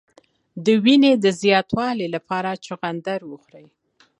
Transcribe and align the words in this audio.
د 0.65 0.67
وینې 0.83 1.13
د 1.23 1.25
زیاتوالي 1.41 2.07
لپاره 2.15 2.59
چغندر 2.65 3.19
وخورئ 3.31 3.67